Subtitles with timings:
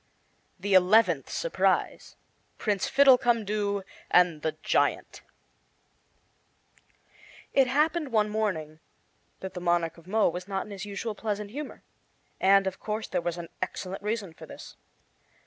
[0.59, 2.15] The Eleventh Surprise
[2.57, 5.21] PRINCE FIDDLECUMDOO AND THE GIANT
[7.53, 8.79] It happened, one morning,
[9.41, 11.83] that the Monarch of Mo was not in his usual pleasant humor;
[12.39, 14.75] and, of course, there was an excellent reason for this.